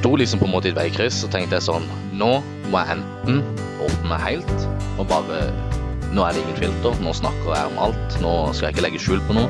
[0.00, 1.84] sto liksom på en måte i et veikryss og tenkte jeg sånn
[2.16, 2.38] Nå
[2.72, 3.42] må jeg enten
[3.84, 4.62] åpne meg helt
[4.96, 5.42] og bare
[6.10, 8.98] Nå er det ingen filter, nå snakker jeg om alt, nå skal jeg ikke legge
[8.98, 9.46] skjul på noe.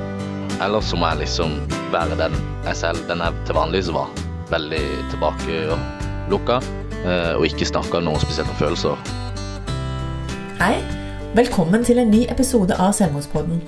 [0.60, 1.54] Eller så må jeg liksom
[1.88, 2.34] være den
[2.66, 4.10] jeg selv, den jeg til vanlig var.
[4.50, 6.58] Veldig tilbakelukka
[7.00, 9.00] eh, og ikke snakka noe spesielt om følelser.
[10.60, 10.74] Hei,
[11.32, 13.62] velkommen til en ny episode av Selvmordspodden.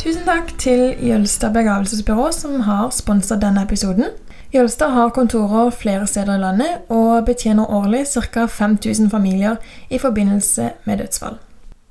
[0.00, 4.16] Tusen takk til Jølstad begravelsesbyrå som har sponsa denne episoden.
[4.56, 8.46] Jølstad har kontorer flere steder i landet og betjener årlig ca.
[8.48, 9.56] 5000 familier
[9.92, 11.34] i forbindelse med dødsfall.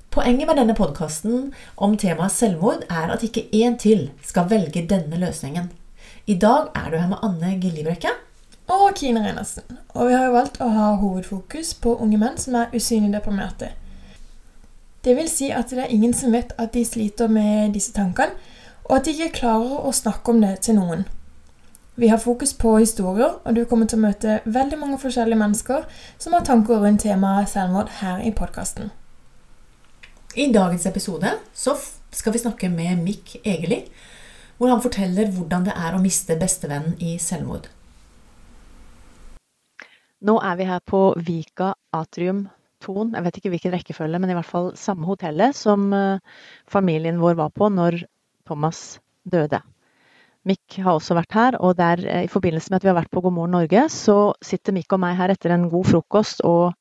[0.10, 5.20] Poenget med denne podkasten om temaet selvmord er at ikke én til skal velge denne
[5.22, 5.68] løsningen.
[6.26, 8.10] I dag er du her med Anne Gillibrekke.
[8.68, 9.78] Og Kine Reinersen.
[9.94, 13.76] Og vi har jo valgt å ha hovedfokus på unge menn som er usynlig deprimerte.
[15.06, 18.34] Det vil si at det er ingen som vet at de sliter med disse tankene,
[18.90, 21.06] og at de ikke klarer å snakke om det til noen.
[21.98, 25.86] Vi har fokus på historier, og du kommer til å møte veldig mange forskjellige mennesker
[26.20, 28.90] som har tanker rundt temaet selvmord her i podkasten.
[30.36, 31.78] I dagens episode så
[32.12, 33.78] skal vi snakke med Mick Egeli,
[34.58, 37.70] hvor han forteller hvordan det er å miste bestevennen i selvmord.
[40.28, 42.50] Nå er vi her på Vika Atrium
[42.84, 43.14] Thon.
[43.16, 46.20] Jeg vet ikke hvilken rekkefølge, men i hvert fall samme hotellet som eh,
[46.68, 48.02] familien vår var på når
[48.44, 49.64] Thomas døde.
[50.46, 53.12] Mick har også vært her, og der, eh, i forbindelse med at vi har vært
[53.12, 56.74] på God morgen Norge, så sitter Mikk og meg her etter en god frokost og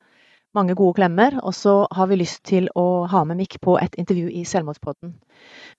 [0.55, 1.39] mange gode klemmer.
[1.43, 5.15] Og så har vi lyst til å ha med Mikk på et intervju i Selvmordspodden.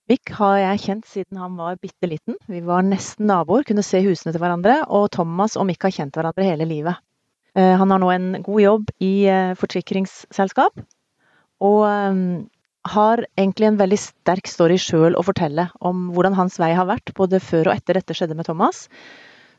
[0.10, 2.38] Mikk har jeg kjent siden han var bitte liten.
[2.52, 4.82] Vi var nesten naboer, kunne se husene til hverandre.
[4.90, 7.00] Og Thomas og Mikk har kjent hverandre hele livet.
[7.56, 10.84] Eh, han har nå en god jobb i eh, forsikringsselskap.
[11.64, 12.20] Og eh,
[12.86, 17.14] har egentlig en veldig sterk story sjøl å fortelle om hvordan hans vei har vært,
[17.18, 18.86] både før og etter dette skjedde med Thomas.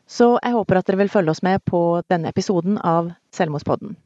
[0.06, 3.96] Så jeg håper at dere vil følge oss med på denne episoden av Selvmordspodden.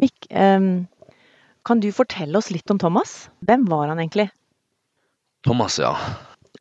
[0.00, 3.30] Mikk, kan du fortelle oss litt om Thomas?
[3.46, 4.28] Hvem var han egentlig?
[5.46, 5.94] Thomas, ja.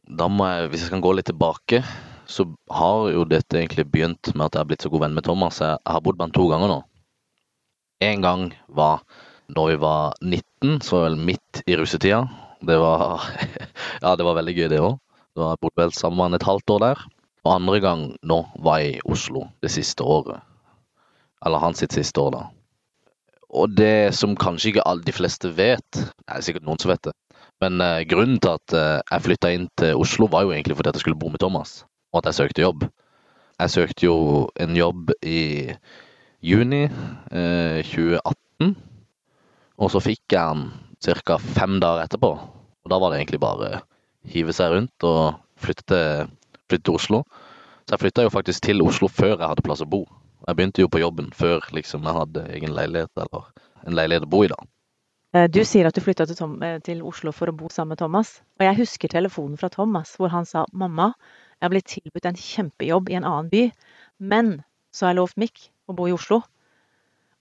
[0.08, 1.82] Da må jeg, hvis jeg kan gå litt tilbake,
[2.32, 5.28] så har jo dette egentlig begynt med at jeg har blitt så god venn med
[5.28, 5.60] Thomas.
[5.64, 6.80] Jeg har bodd med han to ganger nå.
[8.08, 9.04] En gang var
[9.56, 12.24] når vi var 19, så var vel midt i russetida.
[12.62, 13.26] Det var
[14.04, 15.00] Ja, det var veldig gøy, det òg.
[15.38, 17.04] Da bodde vel sammen et halvt år der.
[17.46, 20.44] Og andre gang nå var jeg i Oslo det siste året.
[21.46, 22.44] Eller hans sitt siste år, da.
[23.52, 27.10] Og det som kanskje ikke alle de fleste vet, det er sikkert noen som vet
[27.10, 27.16] det,
[27.62, 30.94] men uh, grunnen til at uh, jeg flytta inn til Oslo, var jo egentlig fordi
[30.94, 31.82] at jeg skulle bo med Thomas,
[32.14, 32.86] og at jeg søkte jobb.
[33.60, 34.16] Jeg søkte jo
[34.62, 35.42] en jobb i
[36.42, 38.72] juni eh, 2018,
[39.82, 41.38] og så fikk jeg den ca.
[41.42, 42.32] fem dager etterpå.
[42.82, 43.82] Og da var det egentlig bare
[44.30, 46.30] hive seg rundt og flytte til,
[46.70, 47.24] flytte til Oslo.
[47.86, 50.04] Så jeg flytta jo faktisk til Oslo før jeg hadde plass å bo.
[50.48, 53.50] Jeg begynte jo på jobben før liksom, jeg hadde egen leilighet eller
[53.86, 54.52] en leilighet å bo i.
[54.54, 54.60] da.
[55.34, 58.02] Eh, du sier at du flytta til, eh, til, Oslo for å bo sammen med
[58.02, 58.42] Thomas.
[58.60, 61.14] Og jeg husker telefonen fra Thomas hvor han sa 'Mamma,
[61.62, 63.72] jeg har blitt tilbudt en kjempejobb i en annen by,
[64.20, 66.44] men så har jeg lovt Mick å bo i Oslo'.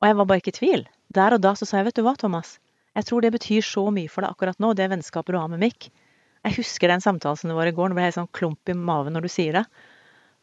[0.01, 0.89] Og jeg var bare ikke i tvil.
[1.15, 2.59] Der og da så sa jeg 'Vet du hva, Thomas,
[2.95, 5.63] jeg tror det betyr så mye for deg akkurat nå, det vennskapet du har med
[5.63, 5.91] Mikk.
[6.45, 9.27] Jeg husker den samtalen var i går, det ble helt sånn klump i maven når
[9.27, 9.65] du sier det.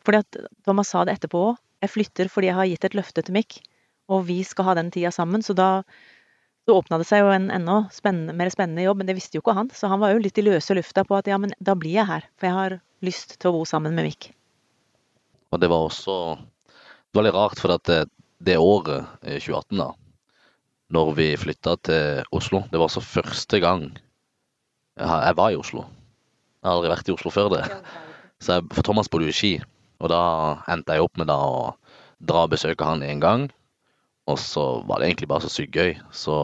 [0.05, 1.57] Fordi at Thomas sa det etterpå òg.
[1.81, 3.59] Jeg flytter fordi jeg har gitt et løfte til Mikk,
[4.09, 5.43] og vi skal ha den tida sammen.
[5.45, 5.83] Så da
[6.67, 9.43] så åpna det seg jo en enda spennende, mer spennende jobb, men det visste jo
[9.43, 9.69] ikke han.
[9.71, 12.09] Så han var jo litt i løse lufta på at ja, men da blir jeg
[12.09, 14.31] her, for jeg har lyst til å bo sammen med Mikk.
[15.55, 18.01] Og det var også det var litt rart, for at det,
[18.43, 19.87] det året, 2018, da,
[20.93, 23.89] når vi flytta til Oslo, det var altså første gang
[24.97, 25.83] jeg, var i Oslo.
[26.61, 27.63] Jeg har aldri vært i Oslo før det.
[28.41, 29.51] Så jeg, for Thomas bodde jo i Ski.
[30.01, 30.21] Og da
[30.71, 31.59] endte jeg opp med da å
[32.17, 33.47] dra og besøke han én gang.
[34.27, 35.93] Og så var det egentlig bare så sykt gøy.
[36.11, 36.35] Så,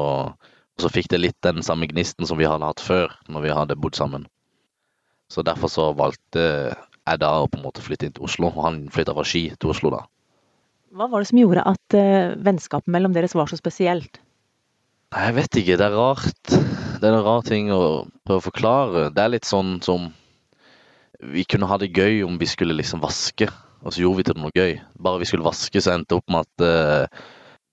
[0.80, 3.80] så fikk det litt den samme gnisten som vi hadde hatt før, når vi hadde
[3.80, 4.28] bodd sammen.
[5.34, 6.44] Så derfor så valgte
[6.74, 9.48] jeg da å på en måte flytte inn til Oslo, og han flytta fra Ski
[9.58, 10.04] til Oslo da.
[10.94, 14.22] Hva var det som gjorde at uh, vennskapet mellom deres var så spesielt?
[15.14, 16.50] Jeg vet ikke, det er rart.
[16.50, 19.04] Det er en rar ting å prøve å forklare.
[19.14, 20.08] Det er litt sånn som
[21.34, 23.48] vi kunne ha det gøy om vi skulle liksom vaske,
[23.84, 24.80] og så gjorde vi til noe gøy.
[25.06, 27.22] Bare vi skulle vaske, så endte det opp med at uh,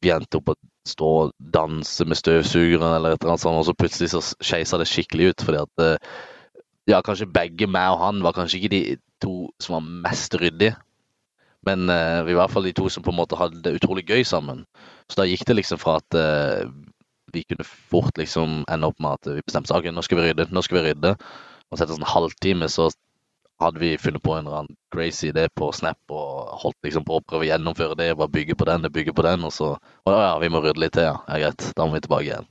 [0.05, 0.59] vi endte opp å
[0.91, 4.81] stå og danse med støvsugeren eller et eller annet sånt, og så plutselig så skeisa
[4.81, 6.13] det skikkelig ut, fordi at uh,
[6.91, 8.85] ja, kanskje begge meg og han var kanskje ikke de
[9.23, 10.77] to som var mest ryddige.
[11.65, 13.79] Men uh, vi var i hvert fall de to som på en måte hadde det
[13.81, 14.65] utrolig gøy sammen.
[15.09, 16.69] Så da gikk det liksom fra at uh,
[17.35, 19.95] vi kunne fort liksom ende opp med at vi bestemte saken.
[19.95, 21.15] nå skal vi rydde, nå skal vi rydde.
[21.71, 22.89] Og så etter en sånn halvtime så
[23.61, 27.19] hadde vi funnet på en eller annen crazy idé på Snap og holdt liksom på
[27.19, 28.09] å prøve å gjennomføre det.
[28.19, 30.97] Bare bygge på den, bygge på den, og så Å ja, vi må rydde litt
[30.97, 31.19] til, ja.
[31.29, 31.67] Ja, greit.
[31.77, 32.49] Da må vi tilbake igjen.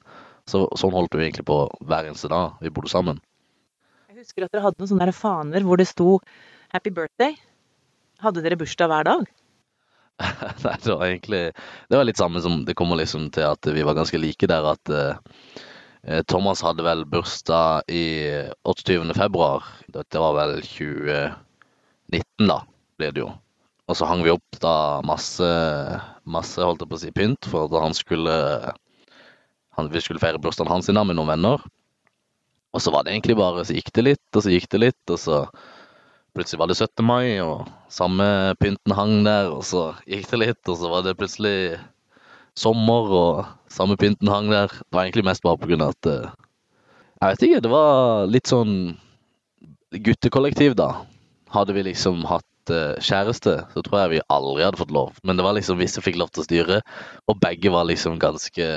[0.49, 3.19] Så, sånn holdt vi egentlig på hver eneste dag vi bodde sammen.
[4.09, 6.19] Jeg husker at dere hadde noen sånne faner hvor det sto
[6.69, 7.37] 'Happy birthday'.
[8.21, 9.27] Hadde dere bursdag hver dag?
[10.65, 11.41] Nei, det var egentlig
[11.89, 14.67] Det var litt samme som Det kommer liksom til at vi var ganske like der
[14.73, 18.31] at eh, Thomas hadde vel bursdag i
[18.63, 19.11] 28.
[19.17, 19.65] februar.
[19.91, 22.61] Dette var vel 2019, da,
[22.97, 23.27] blir det jo.
[23.89, 25.49] Og så hang vi opp da masse,
[26.23, 28.37] masse holdt jeg på å si, pynt for at han skulle
[29.75, 31.67] han, Vi skulle feire bursdagen hans med noen venner.
[32.71, 35.03] Og så var det egentlig bare Så gikk det litt, og så gikk det litt,
[35.09, 35.43] og så
[36.39, 37.03] plutselig var det 17.
[37.03, 41.17] mai, og samme pynten hang der, og så gikk det litt, og så var det
[41.19, 41.77] plutselig
[42.57, 44.71] sommer, og samme pynten hang der.
[44.71, 46.29] Det var egentlig mest bare på grunn av at eh,
[47.19, 48.75] Jeg vet ikke, det var litt sånn
[49.91, 50.93] guttekollektiv, da.
[51.51, 55.17] Hadde vi liksom hatt eh, kjæreste, så tror jeg vi aldri hadde fått lov.
[55.27, 56.79] Men det var liksom hvis jeg fikk lov til å styre,
[57.27, 58.69] og begge var liksom ganske,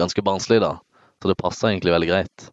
[0.00, 0.78] ganske barnslige, da.
[1.20, 2.48] Så det passa egentlig veldig greit.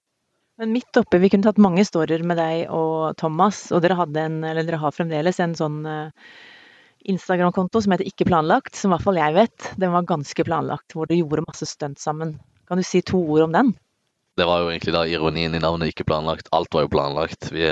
[0.58, 4.40] Men midt oppi, vi kunne tatt mange storyer med deg og Thomas, og dere en,
[4.42, 6.32] dere har fremdeles en sånn uh,
[7.06, 9.68] Instagram-konto som heter Ikke planlagt, som i hvert fall jeg vet.
[9.78, 12.40] Den var ganske planlagt, hvor dere gjorde masse stunt sammen.
[12.68, 13.76] Kan du si to ord om den?
[14.38, 16.50] Det var jo egentlig da ironien i navnet Ikke planlagt.
[16.54, 17.52] Alt var jo planlagt.
[17.54, 17.72] Vi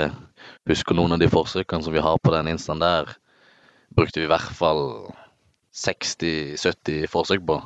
[0.70, 3.12] husker noen av de forsøkene som vi har på den instaen der,
[3.94, 4.82] brukte vi i hvert fall
[5.74, 7.60] 60-70 forsøk på.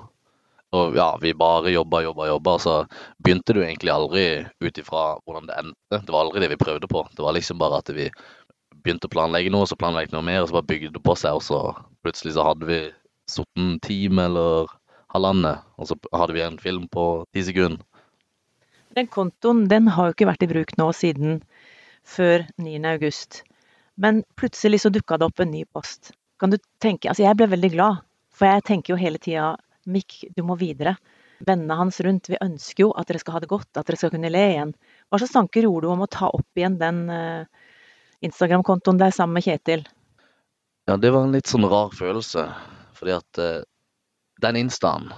[0.77, 2.57] Og ja, vi bare jobba, jobba, jobba.
[2.63, 2.75] Så
[3.19, 4.25] begynte det jo egentlig aldri
[4.63, 5.99] ut ifra hvordan det endte.
[5.99, 7.03] Det var aldri det vi prøvde på.
[7.17, 8.07] Det var liksom bare at vi
[8.81, 11.41] begynte å planlegge noe, så planlegget noe mer, og så bare bygde det på seg.
[11.41, 11.61] Og så
[12.05, 12.81] plutselig så hadde vi
[13.31, 14.71] sittet en time eller
[15.15, 17.83] halvannet, og så hadde vi en film på ti sekunder.
[18.95, 21.41] Den kontoen den har jo ikke vært i bruk nå siden
[22.07, 22.79] før 9.
[22.91, 23.43] august.
[24.01, 26.13] Men plutselig så dukka det opp en ny post.
[26.41, 28.01] Kan du tenke Altså, jeg ble veldig glad,
[28.35, 29.53] for jeg tenker jo hele tida
[29.91, 30.97] Mikk, du må videre.
[31.47, 34.13] Vennene hans rundt, vi ønsker jo at dere skal ha det godt, at dere skal
[34.13, 34.75] kunne le igjen.
[35.09, 37.49] Hva slags tanker gjorde du om å ta opp igjen den uh,
[38.27, 39.87] Instagram-kontoen der sammen med Kjetil?
[40.91, 42.45] Ja, det var en litt sånn rar følelse.
[42.99, 43.63] Fordi at uh,
[44.45, 45.09] den instaen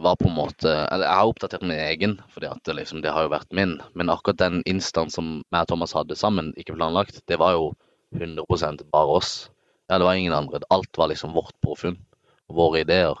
[0.00, 3.26] var på en måte Eller jeg har oppdatert min egen, fordi at liksom, det har
[3.26, 3.78] jo vært min.
[3.96, 7.72] Men akkurat den instaen som jeg og Thomas hadde sammen, ikke planlagt, det var jo
[8.16, 9.50] 100% bare oss.
[9.88, 10.60] Ja, det var ingen andre.
[10.70, 11.98] Alt var liksom vårt påfunn.
[12.48, 13.18] Våre ideer.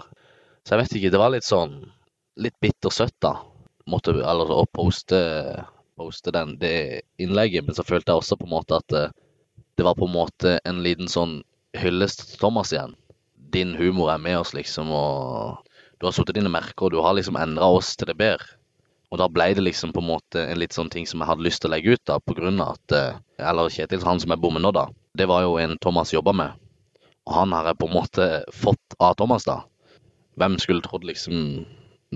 [0.70, 1.72] Så jeg vet ikke, det var litt sånn
[2.38, 3.32] litt bittersøtt, da.
[3.90, 5.18] Måtte, eller å poste,
[5.98, 7.64] poste den, det innlegget.
[7.66, 9.00] Men så følte jeg også på en måte at det,
[9.74, 11.40] det var på en måte en liten sånn
[11.74, 12.94] hyllest til Thomas igjen.
[13.50, 17.16] Din humor er med oss, liksom, og du har satt dine merker, og du har
[17.18, 18.46] liksom endra oss til det bedre.
[19.10, 21.48] Og da ble det liksom på en måte en litt sånn ting som jeg hadde
[21.48, 22.94] lyst til å legge ut, da, på grunn av at
[23.42, 24.86] Eller Kjetil, han som er bommer nå, da.
[25.18, 26.54] Det var jo en Thomas jobba med.
[27.26, 29.64] Og han har jeg på en måte fått av Thomas, da
[30.40, 31.66] hvem skulle trodd, liksom,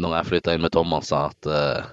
[0.01, 1.85] når jeg flytta inn med Thomas, at uh,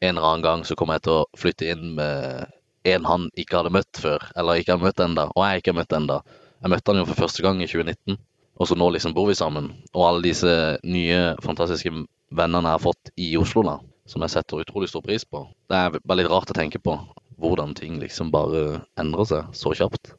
[0.00, 2.52] en eller annen gang så kommer jeg til å flytte inn med
[2.86, 5.80] en han ikke hadde møtt før, eller ikke har møtt enda, og jeg ikke har
[5.80, 6.20] møtt enda.
[6.62, 8.18] Jeg møtte han jo for første gang i 2019,
[8.56, 9.72] og så nå liksom bor vi sammen.
[9.92, 10.52] Og alle disse
[10.86, 11.92] nye, fantastiske
[12.36, 13.76] vennene jeg har fått i Oslo, da,
[14.08, 15.44] som jeg setter utrolig stor pris på.
[15.68, 16.96] Det er bare litt rart å tenke på
[17.42, 20.14] hvordan ting liksom bare endrer seg så kjapt.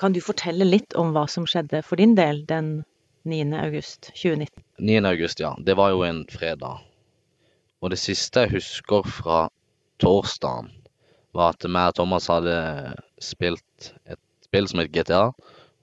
[0.00, 2.78] Kan du fortelle litt om hva som skjedde for din del den
[3.26, 3.52] 9.
[3.58, 4.62] august 2019.
[4.78, 5.06] 9.
[5.10, 5.56] august, ja.
[5.58, 6.84] Det var jo en fredag.
[7.82, 9.46] Og det siste jeg husker fra
[10.02, 10.70] torsdagen,
[11.36, 12.56] var at meg og Thomas hadde
[13.20, 15.30] spilt et spill som het GTA.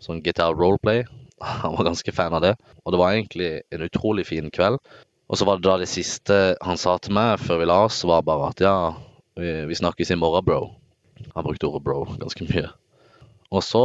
[0.02, 1.04] Sånn GTA Roleplay.
[1.64, 2.56] Han var ganske fan av det.
[2.84, 4.80] Og det var egentlig en utrolig fin kveld.
[5.28, 8.04] Og så var det da det siste han sa til meg før vi la oss,
[8.06, 8.76] var bare at ja,
[9.40, 10.60] vi, snakkes i morgen, bro.
[11.34, 12.68] Han brukte ordet bro ganske mye.
[13.50, 13.84] Og så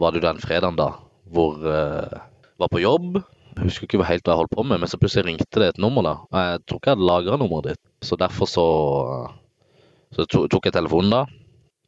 [0.00, 0.94] var det den fredagen, da,
[1.30, 2.24] hvor uh,
[2.60, 3.20] var på jobb.
[3.56, 5.82] Jeg husker ikke helt hva jeg holdt på med, men så plutselig ringte det et
[5.82, 6.06] nummer.
[6.06, 6.14] da.
[6.30, 8.66] Jeg tror ikke jeg hadde lagra nummeret ditt, så derfor så,
[10.14, 11.22] så tok jeg telefonen da.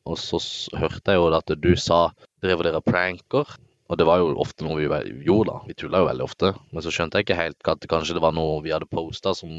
[0.08, 0.40] Og så
[0.74, 2.08] hørte jeg jo at du sa
[2.42, 3.52] drev dere pranker.
[3.92, 4.88] Og det var jo ofte noe vi
[5.26, 5.58] gjorde, da.
[5.68, 6.54] Vi tulla jo veldig ofte.
[6.72, 9.52] Men så skjønte jeg ikke helt at kanskje det var noe vi hadde posta som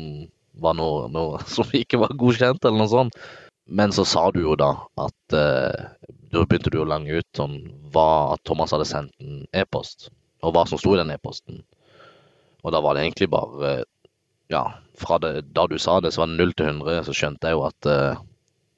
[0.59, 3.23] var noe, noe, som ikke var godkjent, eller noe sånt.
[3.63, 7.53] Men så sa du jo da at eh, Da begynte du å lange ut sånn
[7.93, 10.09] hva at Thomas hadde sendt en e-post
[10.43, 11.63] og hva som sto i den e-posten.
[12.63, 13.83] Og da var det egentlig bare
[14.51, 14.67] Ja,
[14.99, 17.55] fra det, da du sa det, så var det 0 til 100, så skjønte jeg
[17.55, 18.19] jo at uh,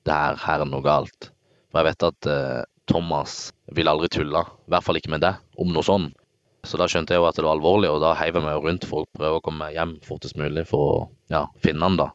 [0.06, 1.32] det her, her er noe galt.
[1.68, 5.42] For jeg vet at uh, Thomas vil aldri tulle, i hvert fall ikke med deg,
[5.60, 6.12] om noe sånn.
[6.66, 8.86] Så da skjønte jeg jo at det var alvorlig, og da heiv jeg meg rundt
[8.90, 10.96] for å prøve å komme meg hjem fortest mulig for å
[11.34, 12.10] ja, finne han, da.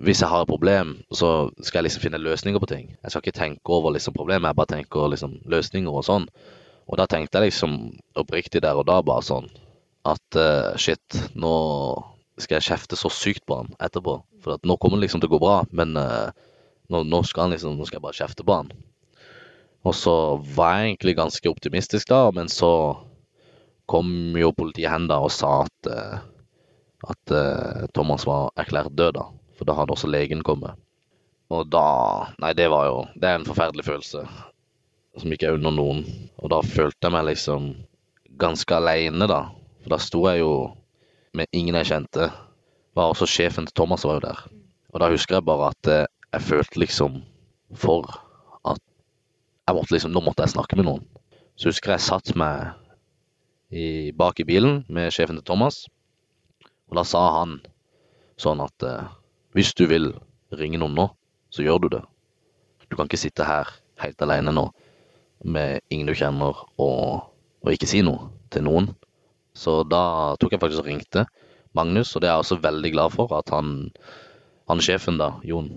[0.00, 2.86] hvis jeg har et problem, så skal jeg liksom finne løsninger på ting.
[3.00, 6.30] Jeg skal ikke tenke over liksom problemet, jeg bare tenker liksom løsninger og sånn.
[6.90, 7.76] Og da tenkte jeg liksom
[8.18, 9.46] oppriktig der og da bare sånn
[10.10, 11.54] at uh, shit, nå
[12.40, 14.16] skal jeg kjefte så sykt på han etterpå.
[14.42, 16.32] For at nå kommer det liksom til å gå bra, men uh,
[16.90, 18.72] nå, nå, skal liksom, nå skal jeg bare kjefte på han.
[19.86, 20.14] Og så
[20.56, 22.72] var jeg egentlig ganske optimistisk da, men så
[23.90, 26.18] kom jo politiet hen da og sa at, uh,
[27.12, 27.34] at
[27.96, 29.28] Thomas var erklært død, da.
[29.56, 30.80] For da hadde også legen kommet.
[31.52, 34.22] Og da Nei, det var jo Det er en forferdelig følelse
[35.18, 36.04] som ikke er under noen.
[36.38, 37.72] Og da følte jeg meg liksom
[38.40, 39.42] ganske aleine, da.
[39.82, 40.54] For da sto jeg jo
[41.36, 42.30] med ingen jeg kjente.
[42.96, 44.42] Var også sjefen til Thomas var jo der.
[44.90, 47.20] Og da husker jeg bare at eh, jeg følte liksom
[47.78, 48.06] for
[48.66, 48.80] at
[49.66, 51.04] jeg måtte liksom Nå måtte jeg snakke med noen.
[51.58, 52.72] Så husker jeg satt meg
[53.70, 55.84] i, bak i bilen med sjefen til Thomas,
[56.90, 57.60] og da sa han
[58.40, 59.10] sånn at eh,
[59.54, 60.08] hvis du vil
[60.56, 61.06] ringe noen nå,
[61.54, 62.00] så gjør du det.
[62.90, 63.68] Du kan ikke sitte her
[64.02, 64.70] helt alene nå
[65.44, 67.30] med ingen du kjenner, og,
[67.64, 68.90] og ikke si noe til noen.
[69.56, 71.26] Så da tok jeg faktisk og ringte
[71.76, 73.90] Magnus, og det er jeg også veldig glad for at han,
[74.70, 75.70] han sjefen, da, Jon,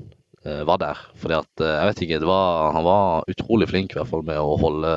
[0.46, 1.02] eh, var der.
[1.20, 4.42] Fordi at, eh, jeg vet ikke, var, han var utrolig flink i hvert fall med
[4.42, 4.94] å holde,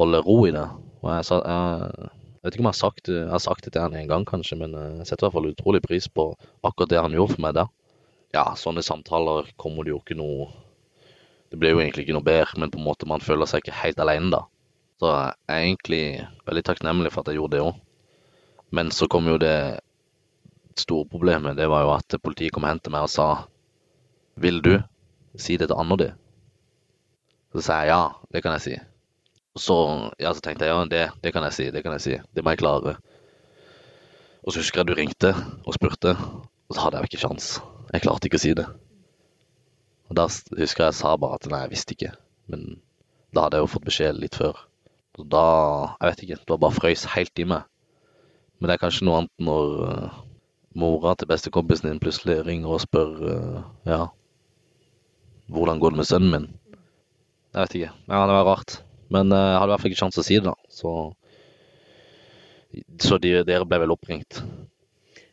[0.00, 0.66] holde ro i det.
[1.04, 2.10] Og jeg, jeg,
[2.44, 4.28] jeg vet ikke om jeg har sagt, jeg har sagt det til han en gang,
[4.28, 6.28] kanskje, men eh, jeg setter i hvert fall utrolig pris på
[6.66, 7.72] akkurat det han gjorde for meg der.
[8.34, 10.50] Ja, sånne samtaler kommer det jo ikke noe
[11.54, 13.76] Det blir jo egentlig ikke noe bedre, men på en måte man føler seg ikke
[13.78, 14.40] helt alene da.
[14.98, 16.00] Så jeg er egentlig
[16.48, 17.76] veldig takknemlig for at jeg gjorde det òg.
[18.74, 19.78] Men så kom jo det
[20.82, 21.54] store problemet.
[21.54, 23.28] Det var jo at politiet kom hen til meg og sa
[24.34, 24.72] Vil du
[25.38, 26.08] si det til Anna di?
[27.54, 28.00] Så sa jeg ja,
[28.34, 28.74] det kan jeg si.
[29.54, 29.76] Så,
[30.18, 32.16] ja, så tenkte jeg ja, det, det, kan jeg si, det kan jeg si.
[32.34, 32.96] Det må jeg klare.
[34.42, 35.30] Og så husker jeg du ringte
[35.62, 37.52] og spurte, og så hadde jeg jo ikke sjans.
[37.94, 38.66] Jeg klarte ikke å si det.
[40.14, 42.12] Og da husker jeg jeg sa bare at nei, jeg visste ikke.
[42.46, 42.60] Men
[43.34, 44.60] da hadde jeg jo fått beskjed litt før.
[45.18, 45.46] Så da
[45.98, 46.36] Jeg vet ikke.
[46.38, 47.64] Det var bare frøys helt i meg.
[48.60, 50.20] Men det er kanskje noe annet når uh,
[50.78, 53.58] mora til bestekompisen din plutselig ringer og spør uh,
[53.90, 54.06] ja,
[55.50, 56.48] hvordan går det med sønnen min?
[57.50, 57.92] Jeg vet ikke.
[58.06, 58.78] Ja, det var rart.
[59.10, 60.54] Men uh, jeg hadde i hvert fall ikke sjanse å si det, da.
[60.70, 60.92] Så,
[63.02, 64.44] så de, dere ble vel oppringt?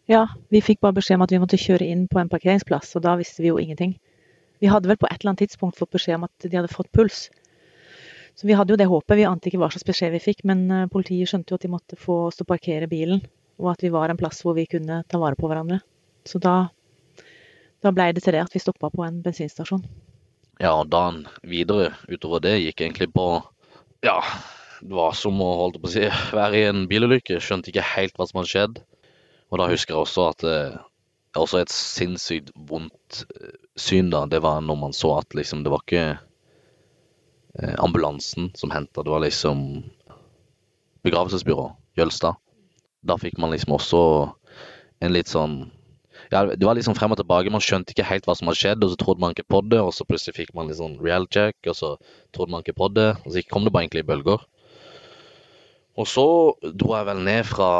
[0.10, 3.06] Ja, vi fikk bare beskjed om at vi måtte kjøre inn på en parkeringsplass, og
[3.06, 4.00] da visste vi jo ingenting.
[4.62, 6.92] Vi hadde vel på et eller annet tidspunkt fått beskjed om at de hadde fått
[6.94, 7.26] puls.
[8.38, 9.18] Så vi hadde jo det håpet.
[9.18, 11.72] Vi ante ikke hva slags beskjed vi fikk, men eh, politiet skjønte jo at de
[11.74, 13.24] måtte få oss til å parkere bilen,
[13.62, 15.82] og at vi var en plass hvor vi kunne ta vare på hverandre.
[16.30, 16.56] Så da,
[17.82, 19.84] da blei det til det at vi stoppa på en bensinstasjon.
[20.62, 23.26] Ja, og dagen videre utover det gikk egentlig på
[24.06, 24.20] ja,
[24.82, 27.42] det var som å holde på å si, være i en bilulykke.
[27.42, 28.80] Skjønte ikke helt hva som hadde skjedd.
[29.52, 30.80] Og da husker jeg også at eh,
[31.40, 35.72] også et sinnssykt vondt eh, syn da, det var når man så at liksom det
[35.72, 39.84] var ikke eh, ambulansen som henta, det var liksom
[41.06, 42.38] begravelsesbyrå, Jølstad.
[43.02, 44.02] Da fikk man liksom også
[45.02, 45.64] en litt sånn
[46.32, 47.52] ja, det var liksom frem og tilbake.
[47.52, 49.82] Man skjønte ikke helt hva som hadde skjedd, og så trodde man ikke på det,
[49.82, 51.90] og så plutselig fikk man litt sånn real check, og så
[52.36, 54.46] trodde man ikke på det, og så kom det bare egentlig i bølger.
[56.00, 56.26] Og så
[56.64, 57.72] dro jeg vel ned fra,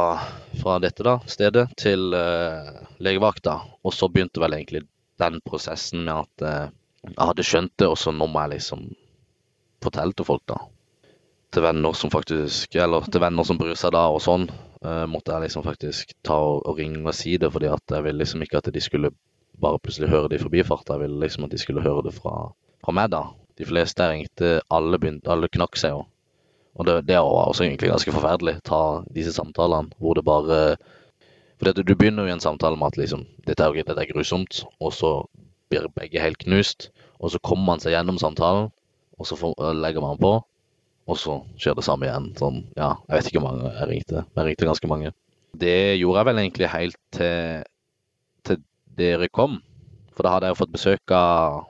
[0.60, 3.56] fra dette da, stedet til uh, legevakta,
[3.88, 4.84] og så begynte vel egentlig
[5.22, 6.74] den prosessen med at uh,
[7.08, 8.84] jeg hadde skjønt det, og så nå må jeg liksom
[9.82, 10.60] fortelle til folk, da.
[11.52, 15.34] Til venner som faktisk Eller til venner som bryr seg da, og sånn uh, måtte
[15.34, 18.44] jeg liksom faktisk ta og, og, ringe og si det, fordi at jeg ville liksom
[18.44, 19.16] ikke at de skulle
[19.62, 20.90] bare plutselig høre det i forbifart.
[20.90, 22.52] Jeg ville liksom at de skulle høre det fra,
[22.84, 23.30] fra meg, da.
[23.60, 26.06] De fleste jeg ringte, alle, begynte, alle knakk seg jo.
[26.80, 30.60] Og det, det var også egentlig ganske forferdelig, ta disse samtalene hvor det bare
[31.60, 34.10] For det, du begynner jo i en samtale med at liksom dette er, dette er
[34.10, 35.12] grusomt, og så
[35.70, 36.90] blir begge helt knust.
[37.22, 38.72] Og så kommer man seg gjennom samtalen,
[39.20, 40.32] og så får, legger man på,
[41.06, 42.32] og så skjer det samme igjen.
[42.40, 45.14] Sånn, ja, jeg vet ikke hvor mange jeg ringte, men jeg ringte ganske mange.
[45.62, 47.70] Det gjorde jeg vel egentlig helt til,
[48.48, 48.64] til
[48.98, 49.60] dere kom.
[50.16, 51.62] For da hadde jeg jo fått besøk av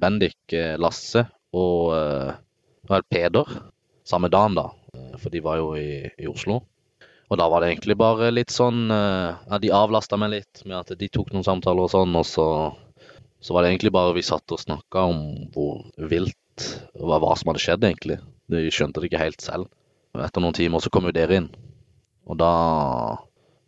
[0.00, 2.32] Bendik, eh, Lasse og, eh,
[2.88, 3.58] og Peder
[4.06, 4.70] samme dagen, da.
[4.94, 6.62] Eh, for de var jo i, i, Oslo.
[7.32, 10.92] Og da var det egentlig bare litt sånn Ja, de avlasta meg litt med at
[11.00, 12.44] de tok noen samtaler og sånn, og så,
[13.40, 15.22] så var det egentlig bare vi satt og snakka om
[15.54, 16.66] hvor vilt
[17.00, 18.18] hva, hva som hadde skjedd, egentlig.
[18.52, 19.72] De skjønte det ikke helt selv.
[20.14, 21.48] Etter noen timer så kom jo dere inn,
[22.28, 22.52] og da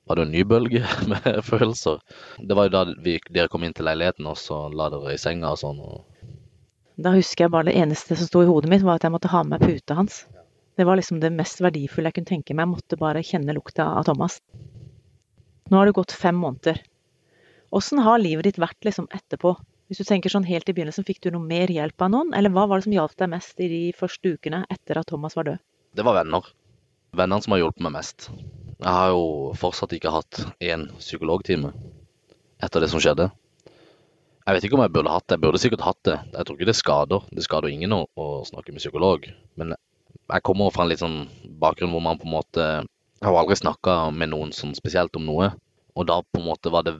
[0.06, 1.98] var det en ny bølge med følelser.
[2.38, 5.20] Det var jo da vi, dere kom inn til leiligheten, og så la dere i
[5.20, 5.80] senga og sånn.
[5.82, 6.04] Og...
[6.96, 9.28] Da husker jeg bare det eneste som sto i hodet mitt, var at jeg måtte
[9.28, 10.24] ha med meg puta hans.
[10.76, 12.64] Det var liksom det mest verdifulle jeg kunne tenke meg.
[12.64, 14.40] Jeg måtte bare kjenne lukta av Thomas.
[15.68, 16.80] Nå har det gått fem måneder.
[17.76, 19.54] Åssen har livet ditt vært liksom etterpå?
[19.86, 22.32] Hvis du tenker sånn helt i begynnelsen, fikk du noe mer hjelp av noen?
[22.34, 25.36] Eller hva var det som hjalp deg mest i de første ukene etter at Thomas
[25.38, 25.62] var død?
[25.96, 26.48] Det var venner.
[27.16, 28.28] Vennene som har hjulpet meg mest.
[28.76, 29.26] Jeg har jo
[29.56, 31.72] fortsatt ikke hatt én psykologtime
[32.62, 33.30] etter det som skjedde.
[34.46, 35.34] Jeg vet ikke om jeg burde hatt det.
[35.34, 36.16] Jeg burde sikkert hatt det.
[36.30, 37.24] Jeg tror ikke det skader.
[37.34, 39.26] Det skader ingen å, å snakke med psykolog.
[39.58, 41.24] Men jeg kommer fra en litt sånn
[41.62, 45.26] bakgrunn hvor man på en måte Jeg har aldri snakka med noen sånn spesielt om
[45.26, 45.50] noe.
[45.98, 46.94] Og da på en måte var det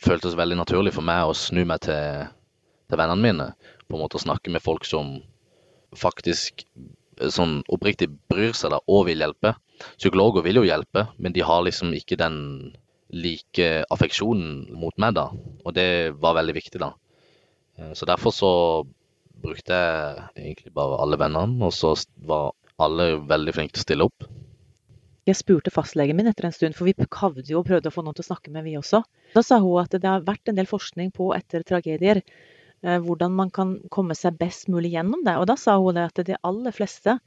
[0.00, 2.28] føltes veldig naturlig for meg å snu meg til,
[2.88, 3.48] til vennene mine.
[3.90, 5.18] På en måte å snakke med folk som
[5.96, 6.64] faktisk
[7.32, 9.52] sånn oppriktig bryr seg da, og vil hjelpe.
[9.98, 12.38] Psykologer vil jo hjelpe, men de har liksom ikke den
[13.14, 15.28] like affeksjonen mot meg, da.
[15.64, 16.92] Og det var veldig viktig, da.
[17.78, 18.52] Eh, så derfor så
[19.42, 21.94] brukte jeg egentlig bare alle vennene, og så
[22.26, 24.26] var alle veldig flinke til å stille opp.
[25.26, 28.04] Jeg spurte fastlegen min etter en stund, for vi kavde jo og prøvde å få
[28.06, 29.02] noen til å snakke med, vi også.
[29.34, 33.34] Da sa hun at det har vært en del forskning på etter tragedier eh, hvordan
[33.34, 35.34] man kan komme seg best mulig gjennom det.
[35.40, 37.18] Og da sa hun det at de aller fleste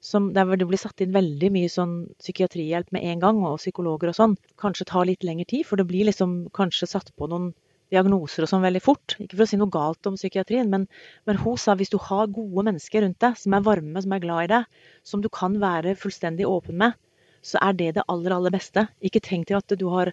[0.00, 4.12] som der det blir satt inn veldig mye sånn psykiatrihjelp med en gang, og psykologer
[4.12, 7.50] og sånn, kanskje tar litt lengre tid, for det blir liksom kanskje satt på noen
[7.92, 9.16] diagnoser og sånn veldig fort.
[9.18, 10.86] Ikke for å si noe galt om psykiatrien, men,
[11.26, 14.22] men hun sa hvis du har gode mennesker rundt deg, som er varme, som er
[14.22, 16.98] glad i deg, som du kan være fullstendig åpen med,
[17.42, 18.84] så er det det aller, aller beste.
[19.04, 20.12] Ikke tenk til at du har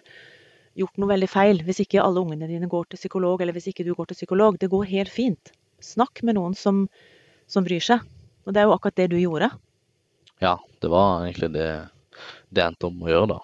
[0.76, 3.84] gjort noe veldig feil hvis ikke alle ungene dine går til psykolog, eller hvis ikke
[3.86, 4.58] du går til psykolog.
[4.60, 5.52] Det går helt fint.
[5.84, 6.86] Snakk med noen som,
[7.50, 8.04] som bryr seg.
[8.46, 9.50] Og det er jo akkurat det du gjorde.
[10.42, 11.68] Ja, det var egentlig det
[12.56, 13.38] det endte om å gjøre, da.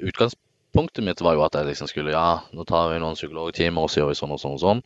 [0.00, 3.92] Utgangspunktet mitt var jo at jeg liksom skulle Ja, nå tar vi noen psykologtimer, og
[3.92, 4.82] så gjør vi sånn og sånn og sånn.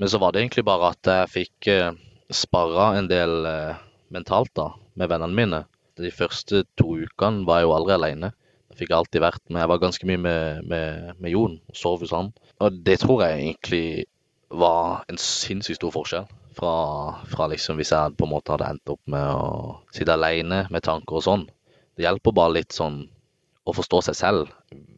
[0.00, 1.92] Men så var det egentlig bare at jeg fikk eh,
[2.32, 3.80] sparra en del eh,
[4.14, 5.62] mentalt, da, med vennene mine.
[6.00, 8.32] De første to ukene var jeg jo aldri alene.
[8.70, 9.60] Jeg fikk alltid vært med.
[9.60, 12.30] Jeg var ganske mye med, med, med Jon og sov hos han.
[12.62, 13.84] Og det tror jeg egentlig
[14.50, 16.26] var en sinnssykt stor forskjell
[16.60, 16.74] fra,
[17.32, 20.84] fra, liksom hvis jeg på en måte hadde endt opp med å sitte alene med
[20.84, 21.46] tanker og sånn.
[21.96, 23.02] Det hjelper bare litt sånn
[23.64, 24.52] å forstå seg selv.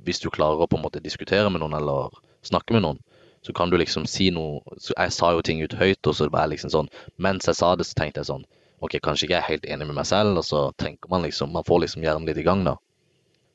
[0.06, 2.14] Hvis du klarer å på en måte diskutere med noen eller
[2.46, 3.00] snakke med noen,
[3.42, 6.44] så kan du liksom si noe Jeg sa jo ting ut høyt, og så var
[6.44, 8.44] jeg liksom sånn Mens jeg sa det, så tenkte jeg sånn
[8.82, 11.50] OK, kanskje ikke jeg er helt enig med meg selv, og så tenker man liksom
[11.54, 12.76] Man får liksom hjernen litt i gang, da.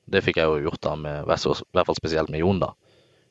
[0.07, 2.73] Det fikk jeg jo gjort da, med, i hvert fall spesielt med Jon, da,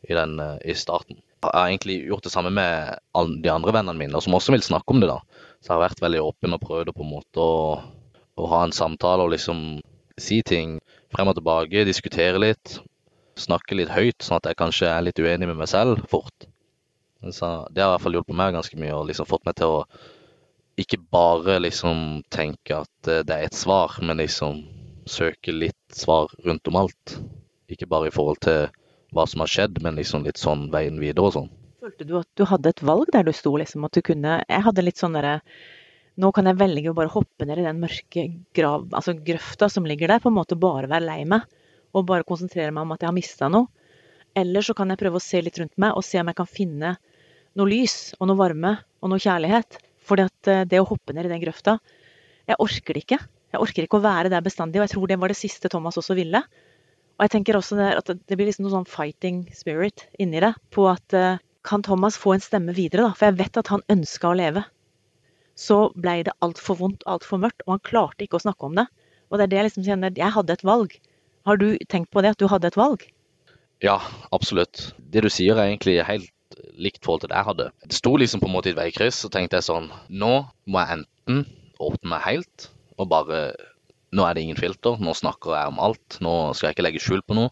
[0.05, 2.98] i, den, eh, i starten har egentlig gjort det samme med
[3.42, 5.11] de andre vennene mine, som også vil snakke om det.
[5.11, 5.20] da.
[5.61, 7.78] Så jeg har vært veldig åpen og prøvd på en måte å,
[8.37, 9.62] å ha en samtale og liksom
[10.20, 10.78] si ting
[11.14, 12.78] frem og tilbake, diskutere litt.
[13.37, 16.48] Snakke litt høyt, sånn at jeg kanskje er litt uenig med meg selv fort.
[17.26, 19.78] Så det har i hvert fall hjulpet meg ganske mye, og liksom fått meg til
[19.78, 19.85] å
[20.80, 24.61] ikke bare liksom tenke at det er et svar, men liksom
[25.09, 27.16] søke litt svar rundt om alt.
[27.72, 28.66] Ikke bare i forhold til
[29.16, 31.48] hva som har skjedd, men liksom litt sånn veien videre og sånn.
[31.87, 33.85] Følte du at du hadde et valg der du sto, liksom?
[33.87, 35.40] At du kunne Jeg hadde litt sånn derre
[36.16, 38.22] Nå kan jeg velge å bare hoppe ned i den mørke
[38.57, 41.44] grav, altså grøfta som ligger der, på en måte bare være lei meg.
[41.92, 43.68] Og bare konsentrere meg om at jeg har mista noe.
[44.37, 46.48] Eller så kan jeg prøve å se litt rundt meg og se om jeg kan
[46.48, 46.94] finne
[47.57, 49.76] noe lys og noe varme og noe kjærlighet.
[50.09, 51.79] Fordi at eh, det å hoppe ned i den grøfta
[52.48, 53.20] Jeg orker det ikke.
[53.52, 55.96] Jeg orker ikke å være der bestandig, og jeg tror det var det siste Thomas
[56.00, 56.42] også ville.
[57.16, 60.52] Og jeg tenker også at det blir liksom noe sånn fighting spirit inni det.
[60.74, 63.16] På at uh, kan Thomas få en stemme videre, da?
[63.16, 64.62] For jeg vet at han ønska å leve.
[65.57, 68.87] Så blei det altfor vondt, altfor mørkt, og han klarte ikke å snakke om det.
[69.31, 70.92] Og det er det jeg liksom kjenner Jeg hadde et valg.
[71.48, 73.07] Har du tenkt på det, at du hadde et valg?
[73.85, 73.96] Ja,
[74.33, 74.90] absolutt.
[74.98, 76.33] Det du sier er egentlig helt
[76.76, 77.70] likt forhold til det jeg hadde.
[77.88, 80.33] Det sto liksom på en måte i et veikryss, og tenkte jeg sånn Nå
[80.68, 81.42] må jeg enten
[81.83, 83.40] åpne meg helt og bare
[84.14, 87.03] nå er det ingen filter, nå snakker jeg om alt, nå skal jeg ikke legge
[87.03, 87.51] skjul på noe.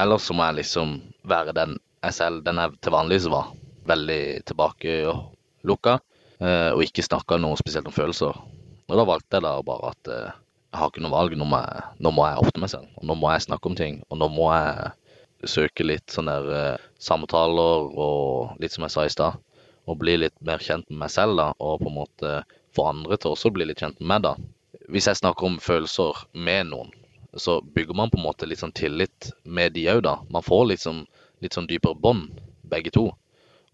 [0.00, 0.96] Eller så må jeg liksom
[1.28, 3.52] være den jeg selv, den jeg til vanligvis var.
[3.88, 5.94] Veldig tilbakelukka,
[6.40, 8.36] eh, og ikke snakka noe spesielt om følelser.
[8.84, 10.34] Og da valgte jeg da bare at eh,
[10.74, 12.90] jeg har ikke noe valg, nå må jeg, nå må jeg åpne meg selv.
[12.98, 16.58] Og nå må jeg snakke om ting, og nå må jeg søke litt sånne der
[16.58, 19.40] eh, samtaler og litt som jeg sa i stad.
[19.88, 22.36] Og bli litt mer kjent med meg selv, da, og på en måte
[22.74, 24.34] få andre til også å bli litt kjent med meg, da
[24.92, 26.92] hvis jeg snakker om følelser med noen,
[27.34, 30.18] så bygger man på en måte litt sånn tillit med de òg, da.
[30.30, 31.04] Man får liksom
[31.42, 33.08] litt sånn dypere bånd, begge to.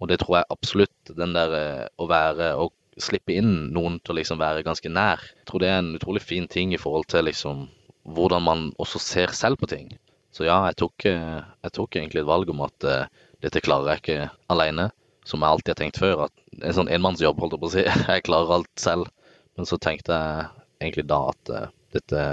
[0.01, 4.15] Og det tror jeg absolutt den der eh, å være og slippe inn noen til
[4.15, 5.21] å liksom være ganske nær.
[5.43, 7.67] Jeg tror det er en utrolig fin ting i forhold til liksom
[8.09, 9.91] hvordan man også ser selv på ting.
[10.33, 13.93] Så ja, jeg tok, eh, jeg tok egentlig et valg om at uh, dette klarer
[13.93, 14.89] jeg ikke alene.
[15.27, 16.25] Som jeg alltid har tenkt før.
[16.29, 17.83] At en sånn enmannsjobb, holdt jeg på å si.
[18.15, 19.11] Jeg klarer alt selv.
[19.59, 20.47] Men så tenkte jeg
[20.81, 22.27] egentlig da at uh, dette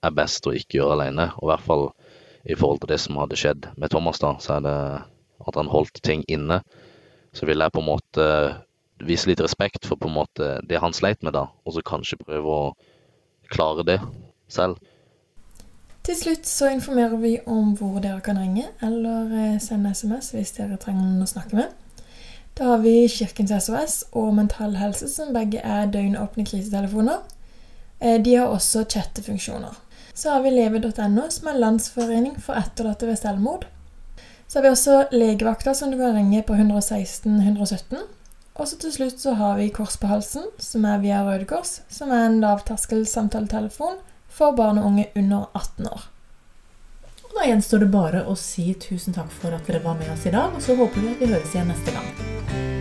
[0.00, 1.30] er best å ikke gjøre alene.
[1.38, 1.86] Og i hvert fall
[2.48, 4.76] i forhold til det som hadde skjedd med Thomas, da, så er det
[5.48, 6.60] at han holdt ting inne,
[7.36, 8.26] så vil jeg på en måte
[9.00, 12.20] vise litt respekt for på en måte det han sleit med, da, og så kanskje
[12.20, 12.64] prøve å
[13.52, 13.98] klare det
[14.52, 14.80] selv.
[16.04, 20.54] Til slutt så informerer vi om hvor dere kan ringe eller eh, sende SMS hvis
[20.56, 21.74] dere trenger noen å snakke med.
[22.56, 27.20] Da har vi Kirkens SOS og Mental Helse, som begge er døgnåpne krisetelefoner.
[28.00, 29.76] Eh, De har også chattefunksjoner.
[30.14, 33.66] Så har vi leve.no, som er landsforening for etterlatte ved selvmord.
[34.48, 37.98] Så har vi også legevakta, som du kan ringe på 116 117.
[38.54, 41.80] Og så til slutt så har vi Kors på halsen, som er via Røde Kors,
[41.88, 46.08] som er en lavterskel samtaletelefon for barn og unge under 18 år.
[47.30, 50.26] Og da gjenstår det bare å si tusen takk for at dere var med oss
[50.26, 52.79] i dag, og så håper vi at vi høres igjen neste gang.